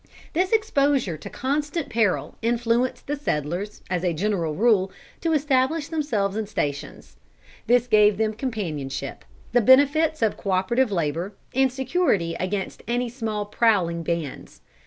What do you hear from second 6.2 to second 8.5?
in stations. This gave them